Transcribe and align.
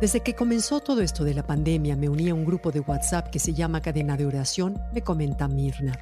Desde 0.00 0.20
que 0.20 0.36
comenzó 0.36 0.78
todo 0.78 1.00
esto 1.00 1.24
de 1.24 1.34
la 1.34 1.42
pandemia, 1.42 1.96
me 1.96 2.08
uní 2.08 2.28
a 2.28 2.34
un 2.34 2.44
grupo 2.44 2.70
de 2.70 2.78
WhatsApp 2.78 3.30
que 3.30 3.40
se 3.40 3.52
llama 3.52 3.82
Cadena 3.82 4.16
de 4.16 4.26
Oración, 4.26 4.80
me 4.92 5.02
comenta 5.02 5.48
Mirna. 5.48 5.98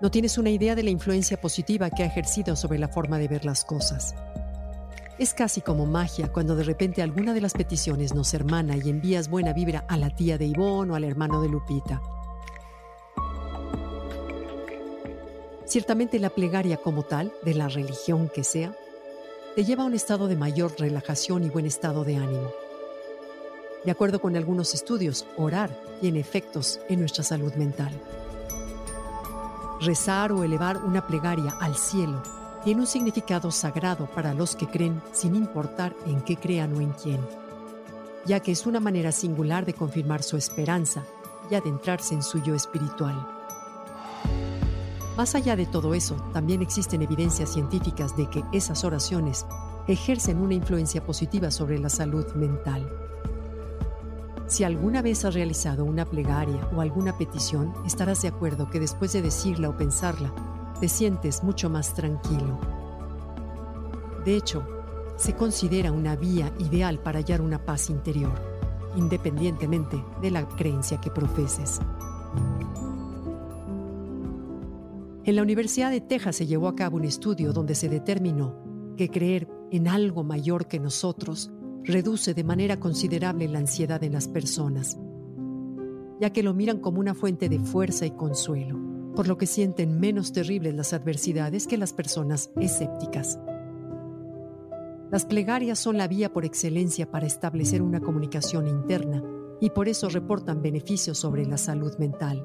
No 0.00 0.10
tienes 0.10 0.38
una 0.38 0.48
idea 0.48 0.74
de 0.74 0.82
la 0.82 0.88
influencia 0.88 1.38
positiva 1.38 1.90
que 1.90 2.04
ha 2.04 2.06
ejercido 2.06 2.56
sobre 2.56 2.78
la 2.78 2.88
forma 2.88 3.18
de 3.18 3.28
ver 3.28 3.44
las 3.44 3.66
cosas. 3.66 4.14
Es 5.18 5.34
casi 5.34 5.60
como 5.60 5.84
magia 5.84 6.32
cuando 6.32 6.56
de 6.56 6.64
repente 6.64 7.02
alguna 7.02 7.34
de 7.34 7.42
las 7.42 7.52
peticiones 7.52 8.14
nos 8.14 8.32
hermana 8.32 8.78
y 8.78 8.88
envías 8.88 9.28
buena 9.28 9.52
vibra 9.52 9.84
a 9.88 9.98
la 9.98 10.08
tía 10.08 10.38
de 10.38 10.46
Ivonne 10.46 10.92
o 10.92 10.94
al 10.94 11.04
hermano 11.04 11.42
de 11.42 11.50
Lupita. 11.50 12.00
Ciertamente 15.66 16.18
la 16.18 16.30
plegaria 16.30 16.78
como 16.78 17.02
tal, 17.02 17.30
de 17.44 17.52
la 17.52 17.68
religión 17.68 18.30
que 18.34 18.42
sea, 18.42 18.74
te 19.54 19.64
lleva 19.64 19.82
a 19.82 19.86
un 19.86 19.94
estado 19.94 20.28
de 20.28 20.36
mayor 20.36 20.74
relajación 20.78 21.44
y 21.44 21.50
buen 21.50 21.66
estado 21.66 22.04
de 22.04 22.16
ánimo. 22.16 22.50
De 23.84 23.90
acuerdo 23.90 24.20
con 24.20 24.34
algunos 24.36 24.72
estudios, 24.72 25.26
orar 25.36 25.70
tiene 26.00 26.20
efectos 26.20 26.80
en 26.88 27.00
nuestra 27.00 27.22
salud 27.22 27.52
mental. 27.54 27.92
Rezar 29.80 30.32
o 30.32 30.42
elevar 30.42 30.78
una 30.78 31.06
plegaria 31.06 31.54
al 31.60 31.76
cielo 31.76 32.22
tiene 32.64 32.80
un 32.80 32.86
significado 32.86 33.50
sagrado 33.50 34.06
para 34.06 34.32
los 34.32 34.56
que 34.56 34.68
creen 34.68 35.02
sin 35.12 35.34
importar 35.34 35.94
en 36.06 36.22
qué 36.22 36.36
crean 36.36 36.74
o 36.74 36.80
en 36.80 36.92
quién, 36.92 37.20
ya 38.24 38.40
que 38.40 38.52
es 38.52 38.64
una 38.64 38.80
manera 38.80 39.12
singular 39.12 39.66
de 39.66 39.74
confirmar 39.74 40.22
su 40.22 40.36
esperanza 40.36 41.04
y 41.50 41.56
adentrarse 41.56 42.14
en 42.14 42.22
su 42.22 42.42
yo 42.42 42.54
espiritual. 42.54 43.41
Más 45.16 45.34
allá 45.34 45.56
de 45.56 45.66
todo 45.66 45.92
eso, 45.92 46.14
también 46.32 46.62
existen 46.62 47.02
evidencias 47.02 47.52
científicas 47.52 48.16
de 48.16 48.30
que 48.30 48.42
esas 48.52 48.82
oraciones 48.82 49.44
ejercen 49.86 50.38
una 50.38 50.54
influencia 50.54 51.04
positiva 51.04 51.50
sobre 51.50 51.78
la 51.78 51.90
salud 51.90 52.26
mental. 52.34 52.90
Si 54.46 54.64
alguna 54.64 55.02
vez 55.02 55.24
has 55.24 55.34
realizado 55.34 55.84
una 55.84 56.06
plegaria 56.06 56.66
o 56.74 56.80
alguna 56.80 57.16
petición, 57.18 57.74
estarás 57.86 58.22
de 58.22 58.28
acuerdo 58.28 58.70
que 58.70 58.80
después 58.80 59.12
de 59.12 59.22
decirla 59.22 59.68
o 59.68 59.76
pensarla, 59.76 60.32
te 60.80 60.88
sientes 60.88 61.42
mucho 61.42 61.68
más 61.68 61.94
tranquilo. 61.94 62.58
De 64.24 64.36
hecho, 64.36 64.66
se 65.16 65.34
considera 65.34 65.92
una 65.92 66.16
vía 66.16 66.52
ideal 66.58 66.98
para 66.98 67.18
hallar 67.18 67.40
una 67.40 67.64
paz 67.64 67.90
interior, 67.90 68.32
independientemente 68.96 70.02
de 70.20 70.30
la 70.30 70.48
creencia 70.48 71.00
que 71.00 71.10
profeses. 71.10 71.80
En 75.24 75.36
la 75.36 75.42
Universidad 75.42 75.92
de 75.92 76.00
Texas 76.00 76.34
se 76.34 76.46
llevó 76.46 76.66
a 76.66 76.74
cabo 76.74 76.96
un 76.96 77.04
estudio 77.04 77.52
donde 77.52 77.76
se 77.76 77.88
determinó 77.88 78.56
que 78.96 79.08
creer 79.08 79.48
en 79.70 79.86
algo 79.86 80.24
mayor 80.24 80.66
que 80.66 80.80
nosotros 80.80 81.52
reduce 81.84 82.34
de 82.34 82.42
manera 82.42 82.80
considerable 82.80 83.46
la 83.46 83.60
ansiedad 83.60 84.02
en 84.02 84.12
las 84.12 84.26
personas, 84.26 84.98
ya 86.20 86.30
que 86.30 86.42
lo 86.42 86.54
miran 86.54 86.80
como 86.80 86.98
una 86.98 87.14
fuente 87.14 87.48
de 87.48 87.60
fuerza 87.60 88.04
y 88.04 88.10
consuelo, 88.10 88.80
por 89.14 89.28
lo 89.28 89.38
que 89.38 89.46
sienten 89.46 90.00
menos 90.00 90.32
terribles 90.32 90.74
las 90.74 90.92
adversidades 90.92 91.68
que 91.68 91.78
las 91.78 91.92
personas 91.92 92.50
escépticas. 92.60 93.38
Las 95.12 95.24
plegarias 95.24 95.78
son 95.78 95.98
la 95.98 96.08
vía 96.08 96.32
por 96.32 96.44
excelencia 96.44 97.08
para 97.08 97.28
establecer 97.28 97.80
una 97.80 98.00
comunicación 98.00 98.66
interna 98.66 99.22
y 99.60 99.70
por 99.70 99.88
eso 99.88 100.08
reportan 100.08 100.62
beneficios 100.62 101.16
sobre 101.18 101.46
la 101.46 101.58
salud 101.58 101.96
mental. 101.98 102.44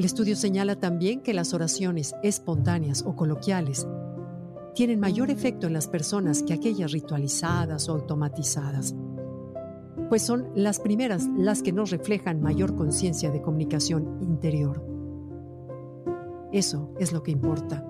El 0.00 0.06
estudio 0.06 0.34
señala 0.34 0.76
también 0.76 1.20
que 1.20 1.34
las 1.34 1.52
oraciones 1.52 2.14
espontáneas 2.22 3.04
o 3.06 3.14
coloquiales 3.14 3.86
tienen 4.74 4.98
mayor 4.98 5.30
efecto 5.30 5.66
en 5.66 5.74
las 5.74 5.88
personas 5.88 6.42
que 6.42 6.54
aquellas 6.54 6.92
ritualizadas 6.92 7.86
o 7.86 7.92
automatizadas, 7.92 8.94
pues 10.08 10.22
son 10.22 10.48
las 10.54 10.80
primeras 10.80 11.28
las 11.36 11.60
que 11.60 11.72
nos 11.72 11.90
reflejan 11.90 12.40
mayor 12.40 12.76
conciencia 12.76 13.30
de 13.30 13.42
comunicación 13.42 14.16
interior. 14.22 14.82
Eso 16.50 16.94
es 16.98 17.12
lo 17.12 17.22
que 17.22 17.32
importa. 17.32 17.84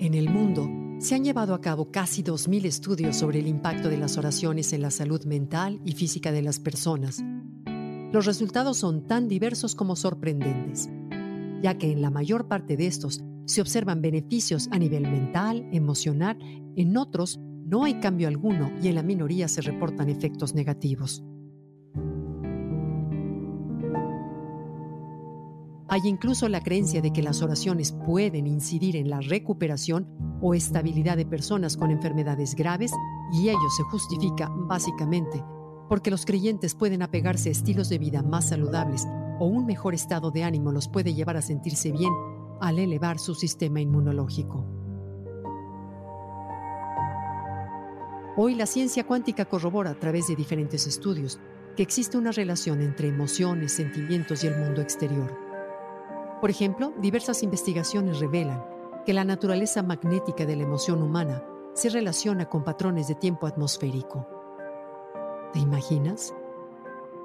En 0.00 0.14
el 0.14 0.28
mundo, 0.28 0.68
se 0.98 1.14
han 1.14 1.22
llevado 1.22 1.54
a 1.54 1.60
cabo 1.60 1.92
casi 1.92 2.24
2.000 2.24 2.64
estudios 2.64 3.14
sobre 3.14 3.38
el 3.38 3.46
impacto 3.46 3.88
de 3.88 3.98
las 3.98 4.18
oraciones 4.18 4.72
en 4.72 4.82
la 4.82 4.90
salud 4.90 5.24
mental 5.24 5.80
y 5.84 5.92
física 5.92 6.32
de 6.32 6.42
las 6.42 6.58
personas 6.58 7.22
los 8.16 8.24
resultados 8.24 8.78
son 8.78 9.06
tan 9.06 9.28
diversos 9.28 9.74
como 9.74 9.94
sorprendentes, 9.94 10.88
ya 11.62 11.76
que 11.76 11.92
en 11.92 12.00
la 12.00 12.08
mayor 12.08 12.48
parte 12.48 12.78
de 12.78 12.86
estos 12.86 13.22
se 13.44 13.60
observan 13.60 14.00
beneficios 14.00 14.70
a 14.72 14.78
nivel 14.78 15.02
mental, 15.02 15.68
emocional, 15.70 16.38
en 16.76 16.96
otros 16.96 17.38
no 17.66 17.84
hay 17.84 18.00
cambio 18.00 18.28
alguno 18.28 18.72
y 18.80 18.88
en 18.88 18.94
la 18.94 19.02
minoría 19.02 19.48
se 19.48 19.60
reportan 19.60 20.08
efectos 20.08 20.54
negativos. 20.54 21.22
Hay 25.88 26.00
incluso 26.06 26.48
la 26.48 26.62
creencia 26.62 27.02
de 27.02 27.12
que 27.12 27.22
las 27.22 27.42
oraciones 27.42 27.92
pueden 27.92 28.46
incidir 28.46 28.96
en 28.96 29.10
la 29.10 29.20
recuperación 29.20 30.08
o 30.40 30.54
estabilidad 30.54 31.18
de 31.18 31.26
personas 31.26 31.76
con 31.76 31.90
enfermedades 31.90 32.54
graves 32.54 32.92
y 33.34 33.50
ello 33.50 33.68
se 33.76 33.82
justifica 33.82 34.48
básicamente 34.50 35.44
porque 35.88 36.10
los 36.10 36.24
creyentes 36.24 36.74
pueden 36.74 37.02
apegarse 37.02 37.48
a 37.48 37.52
estilos 37.52 37.88
de 37.88 37.98
vida 37.98 38.22
más 38.22 38.48
saludables 38.48 39.06
o 39.38 39.46
un 39.46 39.66
mejor 39.66 39.94
estado 39.94 40.30
de 40.30 40.44
ánimo 40.44 40.72
los 40.72 40.88
puede 40.88 41.14
llevar 41.14 41.36
a 41.36 41.42
sentirse 41.42 41.92
bien 41.92 42.12
al 42.60 42.78
elevar 42.78 43.18
su 43.18 43.34
sistema 43.34 43.80
inmunológico. 43.80 44.64
Hoy 48.38 48.54
la 48.54 48.66
ciencia 48.66 49.06
cuántica 49.06 49.46
corrobora 49.46 49.90
a 49.90 49.98
través 49.98 50.26
de 50.26 50.36
diferentes 50.36 50.86
estudios 50.86 51.40
que 51.74 51.82
existe 51.82 52.18
una 52.18 52.32
relación 52.32 52.82
entre 52.82 53.08
emociones, 53.08 53.72
sentimientos 53.72 54.44
y 54.44 54.46
el 54.46 54.58
mundo 54.58 54.80
exterior. 54.80 55.34
Por 56.40 56.50
ejemplo, 56.50 56.92
diversas 57.00 57.42
investigaciones 57.42 58.18
revelan 58.18 58.62
que 59.06 59.14
la 59.14 59.24
naturaleza 59.24 59.82
magnética 59.82 60.44
de 60.44 60.56
la 60.56 60.64
emoción 60.64 61.02
humana 61.02 61.42
se 61.74 61.88
relaciona 61.88 62.46
con 62.46 62.64
patrones 62.64 63.08
de 63.08 63.14
tiempo 63.14 63.46
atmosférico. 63.46 64.35
¿Te 65.56 65.62
imaginas? 65.62 66.34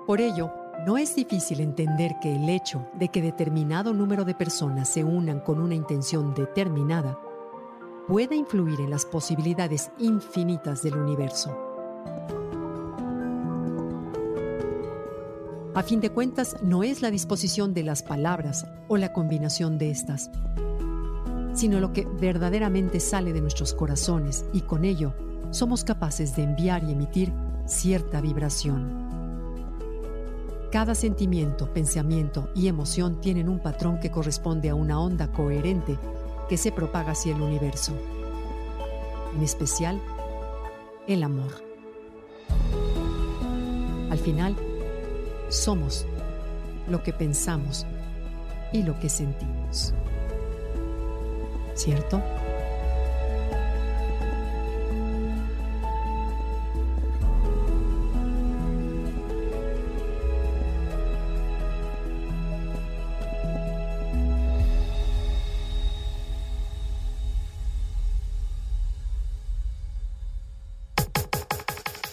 Por 0.08 0.22
ello, 0.22 0.50
no 0.88 0.98
es 0.98 1.14
difícil 1.18 1.60
entender 1.60 2.14
que 2.22 2.34
el 2.34 2.48
hecho 2.48 2.88
de 2.94 3.10
que 3.10 3.22
determinado 3.22 3.94
número 3.94 4.24
de 4.24 4.34
personas 4.34 4.88
se 4.88 5.04
unan 5.04 5.42
con 5.42 5.60
una 5.60 5.76
intención 5.76 6.34
determinada 6.34 7.20
puede 8.08 8.38
influir 8.38 8.80
en 8.80 8.90
las 8.90 9.04
posibilidades 9.04 9.92
infinitas 9.98 10.82
del 10.82 10.96
universo. 10.96 11.52
A 15.76 15.84
fin 15.84 16.00
de 16.00 16.10
cuentas, 16.10 16.56
no 16.64 16.84
es 16.84 17.02
la 17.02 17.12
disposición 17.12 17.74
de 17.74 17.84
las 17.84 18.02
palabras 18.02 18.66
o 18.88 18.96
la 18.96 19.12
combinación 19.12 19.78
de 19.78 19.92
estas, 19.92 20.32
sino 21.54 21.82
lo 21.82 21.92
que 21.92 22.06
verdaderamente 22.06 23.02
sale 23.02 23.34
de 23.34 23.42
nuestros 23.42 23.74
corazones 23.74 24.46
y 24.54 24.62
con 24.62 24.86
ello 24.86 25.14
somos 25.50 25.84
capaces 25.84 26.34
de 26.38 26.44
enviar 26.44 26.86
y 26.86 26.94
emitir 26.94 27.34
cierta 27.72 28.20
vibración. 28.20 29.10
Cada 30.72 30.94
sentimiento, 30.94 31.74
pensamiento 31.74 32.50
y 32.54 32.68
emoción 32.68 33.22
tienen 33.22 33.48
un 33.48 33.60
patrón 33.60 34.00
que 34.00 34.12
corresponde 34.12 34.70
a 34.70 34.76
una 34.76 35.00
onda 35.00 35.32
coherente 35.32 35.98
que 36.50 36.58
se 36.58 36.72
propaga 36.72 37.14
hacia 37.14 37.34
el 37.34 37.42
universo. 37.42 37.94
En 39.36 39.42
especial, 39.42 40.02
el 41.08 41.24
amor. 41.24 41.52
Al 44.10 44.18
final, 44.18 44.56
somos 45.48 46.06
lo 46.90 47.02
que 47.04 47.14
pensamos 47.14 47.86
y 48.74 48.84
lo 48.84 49.00
que 49.00 49.08
sentimos. 49.08 49.94
¿Cierto? 51.74 52.22